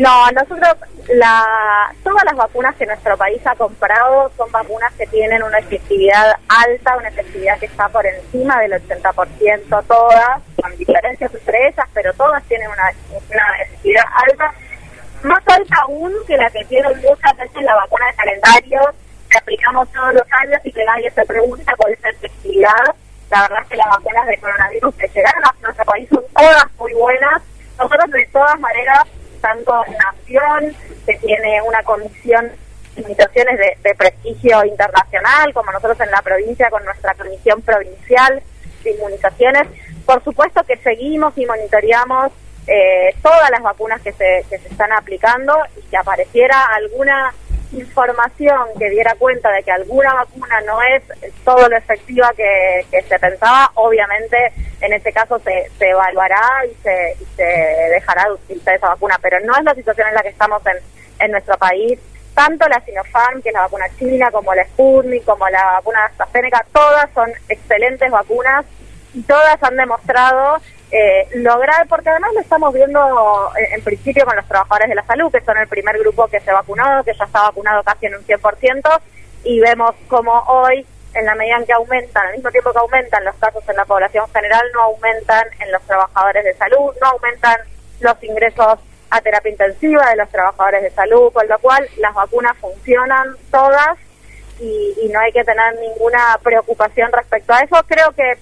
No, 0.00 0.30
nosotros, 0.30 0.76
la, 1.08 1.92
todas 2.02 2.24
las 2.24 2.34
vacunas 2.34 2.74
que 2.76 2.86
nuestro 2.86 3.18
país 3.18 3.38
ha 3.46 3.54
comprado 3.54 4.32
son 4.34 4.50
vacunas 4.50 4.90
que 4.94 5.06
tienen 5.08 5.42
una 5.42 5.58
efectividad 5.58 6.36
alta, 6.48 6.96
una 6.96 7.08
efectividad 7.08 7.58
que 7.58 7.66
está 7.66 7.86
por 7.90 8.06
encima 8.06 8.58
del 8.60 8.72
80%, 8.72 9.84
todas, 9.86 10.40
con 10.56 10.74
diferencias 10.78 11.34
entre 11.34 11.68
ellas, 11.68 11.86
pero 11.92 12.14
todas 12.14 12.42
tienen 12.44 12.70
una, 12.70 12.90
una 13.10 13.56
efectividad 13.60 14.04
alta, 14.26 14.54
más 15.22 15.42
alta 15.48 15.76
aún 15.82 16.14
que 16.26 16.36
la 16.38 16.48
que 16.48 16.64
tiene 16.64 16.88
muchas 16.88 17.36
veces 17.36 17.62
la 17.62 17.74
vacuna 17.74 18.06
de 18.06 18.14
calendario, 18.14 18.80
que 19.28 19.36
aplicamos 19.36 19.92
todos 19.92 20.14
los 20.14 20.32
años 20.32 20.62
y 20.64 20.72
que 20.72 20.84
nadie 20.86 21.10
se 21.10 21.26
pregunta 21.26 21.74
cuál 21.76 21.92
es 21.92 22.00
la 22.00 22.08
efectividad. 22.08 22.94
La 23.30 23.42
verdad 23.42 23.58
es 23.64 23.68
que 23.68 23.76
las 23.76 23.88
vacunas 23.88 24.26
de 24.28 24.38
coronavirus 24.38 24.94
que 24.94 25.08
llegaron 25.08 25.44
a 25.44 25.54
nuestro 25.60 25.84
país 25.84 26.08
son 26.08 26.24
todas 26.34 26.66
muy 26.78 26.94
buenas. 26.94 27.42
Nosotros 27.76 28.10
de 28.12 28.26
todas 28.32 28.58
maneras 28.58 29.06
tanto 29.40 29.84
Nación, 29.84 30.74
que 31.06 31.14
tiene 31.18 31.60
una 31.62 31.82
comisión 31.82 32.50
de 32.96 33.02
limitaciones 33.02 33.58
de, 33.82 33.94
prestigio 33.94 34.64
internacional, 34.64 35.52
como 35.52 35.72
nosotros 35.72 36.00
en 36.00 36.10
la 36.10 36.22
provincia 36.22 36.70
con 36.70 36.84
nuestra 36.84 37.14
comisión 37.14 37.62
provincial 37.62 38.42
de 38.84 38.90
inmunizaciones. 38.92 39.68
Por 40.04 40.22
supuesto 40.24 40.62
que 40.64 40.76
seguimos 40.78 41.36
y 41.36 41.46
monitoreamos 41.46 42.32
eh, 42.66 43.14
todas 43.22 43.50
las 43.50 43.62
vacunas 43.62 44.00
que 44.02 44.12
se, 44.12 44.44
que 44.48 44.58
se 44.58 44.68
están 44.68 44.92
aplicando 44.92 45.56
y 45.76 45.82
si 45.88 45.96
apareciera 45.96 46.66
alguna 46.74 47.32
información 47.72 48.68
que 48.78 48.90
diera 48.90 49.14
cuenta 49.16 49.50
de 49.50 49.62
que 49.62 49.70
alguna 49.70 50.14
vacuna 50.14 50.60
no 50.62 50.82
es 50.82 51.02
todo 51.44 51.68
lo 51.68 51.76
efectiva 51.76 52.32
que, 52.36 52.86
se 53.08 53.18
pensaba, 53.18 53.70
obviamente 53.74 54.36
en 54.80 54.92
este 54.92 55.12
caso 55.12 55.38
se, 55.40 55.70
se 55.78 55.90
evaluará 55.90 56.64
y 56.66 56.74
se, 56.82 57.16
se 57.36 57.44
dejará 57.44 58.24
de 58.24 58.32
utilizar 58.32 58.74
esa 58.74 58.88
vacuna, 58.88 59.18
pero 59.20 59.38
no 59.40 59.56
es 59.56 59.64
la 59.64 59.74
situación 59.74 60.08
en 60.08 60.14
la 60.14 60.22
que 60.22 60.28
estamos 60.28 60.62
en, 60.66 60.76
en 61.24 61.30
nuestro 61.30 61.56
país. 61.58 61.98
Tanto 62.34 62.66
la 62.68 62.80
Sinopharm, 62.80 63.42
que 63.42 63.50
es 63.50 63.54
la 63.54 63.62
vacuna 63.62 63.86
china, 63.98 64.30
como 64.30 64.54
la 64.54 64.64
Sputnik, 64.64 65.24
como 65.24 65.48
la 65.48 65.64
vacuna 65.64 66.06
AstraZeneca, 66.06 66.64
todas 66.72 67.10
son 67.14 67.30
excelentes 67.48 68.10
vacunas 68.10 68.64
y 69.12 69.22
todas 69.22 69.62
han 69.62 69.76
demostrado 69.76 70.58
eh, 70.92 71.28
lograr, 71.34 71.86
porque 71.88 72.10
además 72.10 72.32
lo 72.34 72.40
estamos 72.40 72.74
viendo 72.74 73.00
eh, 73.56 73.74
en, 73.74 73.82
principio 73.84 74.24
con 74.24 74.34
los 74.34 74.46
trabajadores 74.46 74.88
de 74.88 74.96
la 74.96 75.06
salud, 75.06 75.30
que 75.30 75.40
son 75.40 75.56
el 75.56 75.68
primer 75.68 75.96
grupo 75.98 76.26
que 76.26 76.40
se 76.40 76.52
vacunó, 76.52 77.04
que 77.04 77.14
ya 77.14 77.24
está 77.24 77.42
vacunado 77.42 77.82
casi 77.84 78.06
en 78.06 78.16
un 78.16 78.26
100%, 78.26 79.00
y 79.44 79.60
vemos 79.60 79.94
como 80.08 80.32
hoy, 80.48 80.84
en 81.14 81.24
la 81.24 81.36
medida 81.36 81.58
en 81.58 81.66
que 81.66 81.72
aumentan, 81.72 82.26
al 82.26 82.34
mismo 82.34 82.50
tiempo 82.50 82.72
que 82.72 82.78
aumentan 82.78 83.24
los 83.24 83.36
casos 83.36 83.62
en 83.68 83.76
la 83.76 83.84
población 83.84 84.26
general, 84.32 84.62
no 84.74 84.82
aumentan 84.82 85.46
en 85.60 85.70
los 85.70 85.82
trabajadores 85.82 86.44
de 86.44 86.54
salud, 86.54 86.92
no 87.00 87.08
aumentan 87.08 87.56
los 88.00 88.22
ingresos 88.24 88.78
a 89.10 89.20
terapia 89.20 89.50
intensiva 89.50 90.10
de 90.10 90.16
los 90.16 90.28
trabajadores 90.30 90.82
de 90.82 90.90
salud, 90.90 91.32
con 91.32 91.46
lo 91.46 91.58
cual 91.60 91.88
las 91.98 92.14
vacunas 92.14 92.56
funcionan 92.58 93.36
todas 93.50 93.96
y, 94.60 94.94
y 95.02 95.08
no 95.08 95.20
hay 95.20 95.32
que 95.32 95.44
tener 95.44 95.76
ninguna 95.80 96.38
preocupación 96.42 97.10
respecto 97.12 97.52
a 97.52 97.60
eso. 97.60 97.76
Creo 97.86 98.12
que 98.12 98.38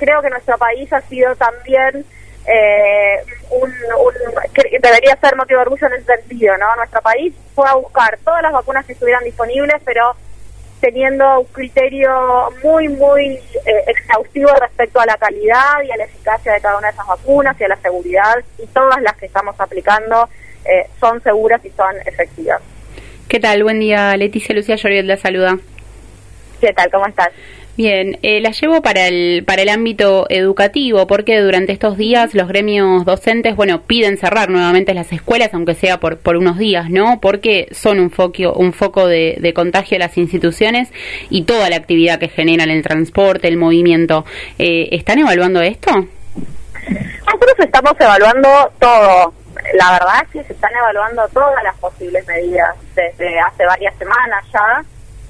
creo 0.00 0.22
que 0.22 0.30
nuestro 0.30 0.56
país 0.56 0.90
ha 0.92 1.02
sido 1.02 1.36
también 1.36 2.04
eh, 2.46 3.18
un, 3.50 3.70
debería 4.80 5.16
ser 5.20 5.36
motivo 5.36 5.60
de 5.60 5.66
orgullo 5.66 5.86
en 5.88 5.92
ese 5.92 6.16
sentido, 6.16 6.56
¿no? 6.56 6.74
Nuestro 6.76 7.02
país 7.02 7.34
fue 7.54 7.68
a 7.68 7.74
buscar 7.74 8.18
todas 8.24 8.42
las 8.42 8.52
vacunas 8.52 8.86
que 8.86 8.94
estuvieran 8.94 9.22
disponibles, 9.24 9.76
pero 9.84 10.16
teniendo 10.80 11.40
un 11.40 11.46
criterio 11.46 12.50
muy, 12.64 12.88
muy 12.88 13.26
eh, 13.26 13.84
exhaustivo 13.86 14.48
respecto 14.58 14.98
a 15.00 15.04
la 15.04 15.18
calidad 15.18 15.82
y 15.86 15.90
a 15.90 15.96
la 15.98 16.04
eficacia 16.04 16.54
de 16.54 16.60
cada 16.62 16.78
una 16.78 16.88
de 16.88 16.94
esas 16.94 17.06
vacunas 17.06 17.60
y 17.60 17.64
a 17.64 17.68
la 17.68 17.76
seguridad, 17.76 18.36
y 18.58 18.66
todas 18.68 19.02
las 19.02 19.14
que 19.16 19.26
estamos 19.26 19.54
aplicando 19.60 20.30
eh, 20.64 20.86
son 20.98 21.22
seguras 21.22 21.62
y 21.62 21.70
son 21.70 21.94
efectivas. 22.06 22.62
¿Qué 23.28 23.38
tal? 23.38 23.62
Buen 23.62 23.80
día, 23.80 24.16
Leticia 24.16 24.54
Lucía 24.54 24.76
Lloriet 24.76 25.04
la 25.04 25.18
saluda. 25.18 25.58
¿Qué 26.60 26.72
tal? 26.72 26.90
¿Cómo 26.90 27.06
estás? 27.06 27.30
Bien, 27.76 28.18
eh, 28.22 28.40
la 28.40 28.50
llevo 28.50 28.82
para 28.82 29.06
el, 29.06 29.42
para 29.46 29.62
el 29.62 29.68
ámbito 29.68 30.26
educativo, 30.28 31.06
porque 31.06 31.40
durante 31.40 31.72
estos 31.72 31.96
días 31.96 32.34
los 32.34 32.48
gremios 32.48 33.04
docentes, 33.04 33.56
bueno, 33.56 33.82
piden 33.82 34.18
cerrar 34.18 34.50
nuevamente 34.50 34.92
las 34.92 35.12
escuelas, 35.12 35.54
aunque 35.54 35.74
sea 35.74 35.98
por, 35.98 36.18
por 36.18 36.36
unos 36.36 36.58
días, 36.58 36.90
¿no? 36.90 37.20
Porque 37.20 37.68
son 37.70 37.98
un 38.00 38.10
foco, 38.10 38.52
un 38.52 38.72
foco 38.72 39.06
de, 39.06 39.36
de 39.40 39.54
contagio 39.54 39.94
de 39.94 40.00
las 40.00 40.18
instituciones 40.18 40.92
y 41.30 41.44
toda 41.44 41.70
la 41.70 41.76
actividad 41.76 42.18
que 42.18 42.28
generan 42.28 42.70
el 42.70 42.82
transporte, 42.82 43.48
el 43.48 43.56
movimiento. 43.56 44.26
Eh, 44.58 44.88
¿Están 44.92 45.20
evaluando 45.20 45.62
esto? 45.62 45.90
Nosotros 46.90 47.54
estamos 47.58 47.92
evaluando 47.98 48.48
todo. 48.78 49.32
La 49.74 49.92
verdad 49.92 50.22
es 50.24 50.28
que 50.30 50.44
se 50.44 50.52
están 50.52 50.72
evaluando 50.74 51.26
todas 51.28 51.62
las 51.62 51.76
posibles 51.78 52.26
medidas 52.26 52.74
desde 52.94 53.38
hace 53.38 53.64
varias 53.64 53.94
semanas 53.96 54.44
ya 54.52 54.84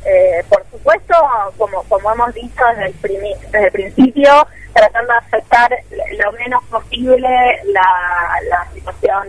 eh, 0.05 0.45
por 0.49 0.65
supuesto, 0.71 1.15
como, 1.57 1.83
como 1.85 2.13
hemos 2.13 2.35
dicho 2.35 2.63
desde 2.77 2.87
el, 2.87 3.41
desde 3.51 3.67
el 3.67 3.73
principio, 3.73 4.47
tratando 4.73 5.13
de 5.13 5.19
afectar 5.19 5.71
lo 5.91 6.33
menos 6.33 6.63
posible 6.65 7.29
la, 7.67 8.41
la 8.49 8.67
situación 8.73 9.29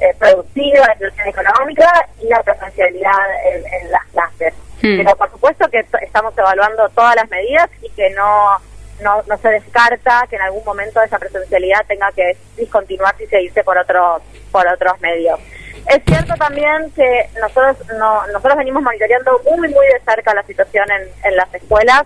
eh, 0.00 0.14
productiva, 0.18 0.86
la 0.86 0.94
situación 0.94 1.28
económica 1.28 2.08
y 2.20 2.28
la 2.28 2.42
presencialidad 2.42 3.12
en, 3.52 3.90
las 3.90 4.04
clases. 4.06 4.54
Hmm. 4.80 4.98
Pero 4.98 5.16
por 5.16 5.30
supuesto 5.30 5.68
que 5.68 5.84
estamos 6.02 6.36
evaluando 6.36 6.88
todas 6.90 7.16
las 7.16 7.28
medidas 7.30 7.68
y 7.82 7.90
que 7.90 8.10
no, 8.10 8.58
no, 9.00 9.22
no 9.26 9.38
se 9.38 9.48
descarta 9.48 10.26
que 10.28 10.36
en 10.36 10.42
algún 10.42 10.64
momento 10.64 11.02
esa 11.02 11.18
presencialidad 11.18 11.84
tenga 11.86 12.10
que 12.12 12.36
discontinuarse 12.56 13.24
y 13.24 13.26
seguirse 13.26 13.64
por 13.64 13.78
otros, 13.78 14.22
por 14.50 14.66
otros 14.66 15.00
medios. 15.00 15.40
Es 15.86 16.02
cierto 16.06 16.34
también 16.34 16.90
que 16.92 17.28
nosotros 17.40 17.76
no, 17.98 18.26
nosotros 18.28 18.56
venimos 18.56 18.82
monitoreando 18.82 19.40
muy, 19.44 19.68
muy 19.68 19.86
de 19.86 20.00
cerca 20.04 20.34
la 20.34 20.42
situación 20.42 20.86
en, 20.90 21.30
en 21.30 21.36
las 21.36 21.52
escuelas. 21.54 22.04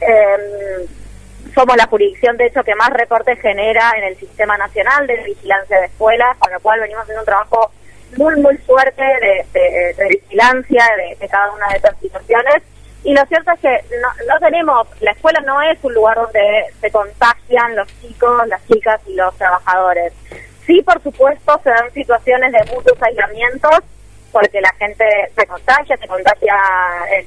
Em, 0.00 0.86
somos 1.54 1.76
la 1.76 1.86
jurisdicción, 1.86 2.36
de 2.36 2.46
hecho, 2.46 2.62
que 2.62 2.74
más 2.74 2.90
recortes 2.90 3.40
genera 3.40 3.92
en 3.96 4.04
el 4.04 4.16
Sistema 4.16 4.56
Nacional 4.56 5.06
de 5.06 5.16
Vigilancia 5.24 5.80
de 5.80 5.86
Escuelas, 5.86 6.36
con 6.38 6.52
lo 6.52 6.60
cual 6.60 6.80
venimos 6.80 7.02
haciendo 7.02 7.22
un 7.22 7.26
trabajo 7.26 7.70
muy, 8.16 8.36
muy 8.36 8.56
fuerte 8.58 9.02
de, 9.02 9.46
de, 9.52 10.08
vigilancia 10.08 10.84
de, 11.18 11.28
cada 11.28 11.52
una 11.52 11.68
de 11.68 11.76
estas 11.76 11.98
situaciones. 11.98 12.62
Y 13.02 13.14
lo 13.14 13.24
cierto 13.26 13.52
es 13.52 13.60
que 13.60 13.84
no, 14.00 14.08
no 14.28 14.38
tenemos, 14.40 14.88
la 15.00 15.12
escuela 15.12 15.40
no 15.40 15.60
es 15.62 15.78
un 15.82 15.94
lugar 15.94 16.16
donde 16.16 16.66
se 16.80 16.90
contagian 16.90 17.74
los 17.74 17.88
chicos, 18.00 18.46
las 18.48 18.66
chicas 18.66 19.00
y 19.06 19.14
los 19.14 19.34
trabajadores. 19.36 20.12
Sí, 20.66 20.82
por 20.82 21.02
supuesto, 21.02 21.60
se 21.62 21.70
dan 21.70 21.92
situaciones 21.92 22.52
de 22.52 22.64
muchos 22.74 23.00
aislamientos 23.02 23.80
porque 24.32 24.60
la 24.60 24.72
gente 24.78 25.04
se 25.36 25.46
contagia, 25.46 25.96
se 25.96 26.06
contagia 26.06 26.54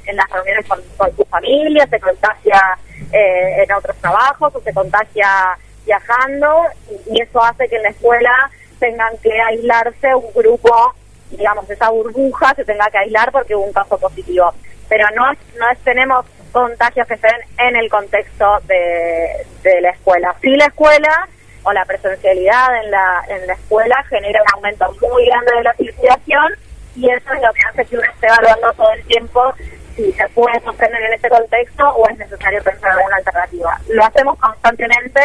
en, 0.05 0.15
las 0.15 0.29
reuniones 0.29 0.65
con, 0.65 0.79
con, 0.97 1.15
su 1.15 1.25
familia, 1.25 1.85
se 1.87 1.99
contagia 1.99 2.77
eh, 3.11 3.63
en 3.63 3.71
otros 3.73 3.97
trabajos 3.97 4.55
o 4.55 4.61
se 4.61 4.73
contagia 4.73 5.57
viajando 5.85 6.63
y, 7.07 7.21
eso 7.21 7.43
hace 7.43 7.67
que 7.67 7.75
en 7.75 7.83
la 7.83 7.89
escuela 7.89 8.51
tengan 8.79 9.17
que 9.17 9.41
aislarse 9.41 10.15
un 10.15 10.33
grupo, 10.33 10.93
digamos, 11.31 11.69
esa 11.69 11.89
burbuja 11.89 12.53
se 12.55 12.65
tenga 12.65 12.89
que 12.89 12.97
aislar 12.97 13.31
porque 13.31 13.55
hubo 13.55 13.65
un 13.65 13.73
caso 13.73 13.97
positivo. 13.97 14.53
Pero 14.89 15.07
no, 15.15 15.31
no 15.31 15.65
tenemos 15.83 16.25
contagios 16.51 17.07
que 17.07 17.15
estén 17.15 17.35
en 17.57 17.75
el 17.75 17.89
contexto 17.89 18.59
de, 18.65 19.45
de 19.63 19.81
la 19.81 19.89
escuela. 19.89 20.35
Sí 20.41 20.55
la 20.55 20.65
escuela 20.65 21.27
o 21.63 21.73
la 21.73 21.85
presencialidad 21.85 22.83
en 22.83 22.91
la, 22.91 23.23
en 23.27 23.47
la 23.47 23.53
escuela 23.53 24.03
genera 24.09 24.41
un 24.41 24.53
aumento 24.55 24.95
muy 25.09 25.25
grande 25.25 25.51
de 25.55 25.63
la 25.63 25.73
circulación 25.73 26.53
y 26.95 27.09
eso 27.09 27.33
es 27.33 27.41
lo 27.41 27.53
que 27.53 27.61
hace 27.61 27.85
que 27.85 27.97
uno 27.97 28.07
esté 28.07 28.27
evaluando 28.27 28.73
todo 28.73 28.91
el 28.93 29.03
tiempo 29.05 29.53
si 29.95 30.11
se 30.13 30.27
puede 30.29 30.59
sostener 30.61 31.01
en 31.01 31.13
este 31.13 31.29
contexto 31.29 31.87
o 31.89 32.07
es 32.09 32.17
necesario 32.17 32.63
pensar 32.63 32.91
alguna 32.91 33.17
alternativa. 33.17 33.79
Lo 33.89 34.03
hacemos 34.03 34.37
constantemente 34.39 35.21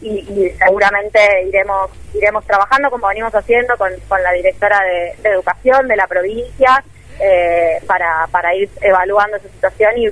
y, 0.00 0.50
seguramente 0.58 1.18
iremos 1.48 1.90
iremos 2.14 2.44
trabajando 2.46 2.90
como 2.90 3.08
venimos 3.08 3.34
haciendo 3.34 3.76
con, 3.76 3.90
con 4.08 4.22
la 4.22 4.32
directora 4.32 4.80
de, 4.82 5.28
educación 5.28 5.88
de 5.88 5.96
la 5.96 6.06
provincia 6.06 6.84
eh, 7.20 7.82
para, 7.86 8.28
para 8.30 8.54
ir 8.54 8.70
evaluando 8.80 9.36
esa 9.36 9.48
situación 9.48 9.98
y, 9.98 10.06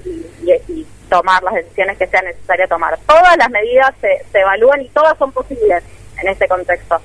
y, 0.45 0.87
tomar 1.09 1.43
las 1.43 1.55
decisiones 1.55 1.99
que 1.99 2.07
sea 2.07 2.23
necesario 2.23 2.67
tomar. 2.69 2.99
Todas 3.07 3.37
las 3.37 3.51
medidas 3.51 3.95
se, 4.01 4.25
se 4.31 4.41
evalúan 4.41 4.83
y 4.83 4.89
todas 4.89 5.17
son 5.19 5.33
posibles 5.33 5.83
en 6.21 6.29
este 6.29 6.47
contexto. 6.49 7.01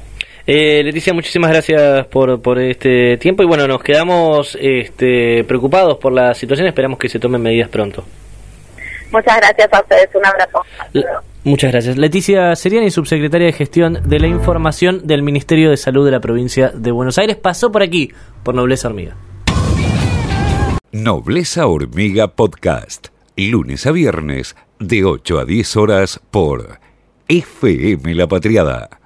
Eh, 0.48 0.82
Leticia, 0.84 1.14
muchísimas 1.14 1.52
gracias 1.52 2.08
por, 2.08 2.42
por 2.42 2.60
este 2.60 3.18
tiempo 3.18 3.44
y 3.44 3.46
bueno, 3.46 3.68
nos 3.68 3.84
quedamos 3.84 4.58
este, 4.60 5.44
preocupados 5.44 5.98
por 5.98 6.12
la 6.12 6.34
situación, 6.34 6.68
esperamos 6.68 6.98
que 6.98 7.10
se 7.10 7.20
tomen 7.20 7.42
medidas 7.42 7.70
pronto. 7.70 8.04
Muchas 9.12 9.38
gracias 9.38 9.74
a 9.74 9.82
ustedes, 9.82 10.10
un 10.16 10.26
abrazo. 10.26 10.62
muchas 11.44 11.72
gracias. 11.72 11.98
Leticia 11.98 12.56
Seriani, 12.56 12.90
subsecretaria 12.90 13.48
de 13.48 13.54
Gestión 13.54 14.00
de 14.06 14.20
la 14.20 14.28
Información 14.28 15.06
del 15.06 15.22
Ministerio 15.22 15.70
de 15.70 15.78
Salud 15.78 16.06
de 16.06 16.12
la 16.12 16.22
provincia 16.22 16.72
de 16.74 16.92
Buenos 16.92 17.18
Aires, 17.18 17.36
pasó 17.36 17.72
por 17.72 17.84
aquí, 17.84 18.12
por 18.44 18.56
Nobleza 18.56 18.88
Hormiga. 18.88 19.16
Nobleza 20.92 21.68
Hormiga 21.68 22.28
Podcast, 22.30 23.10
lunes 23.36 23.86
a 23.86 23.92
viernes, 23.92 24.56
de 24.80 25.04
8 25.04 25.40
a 25.40 25.46
10 25.46 25.78
horas 25.78 26.22
por 26.32 26.80
FM 27.28 28.16
La 28.16 28.28
Patriada 28.28 29.01